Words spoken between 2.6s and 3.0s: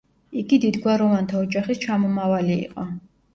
იყო.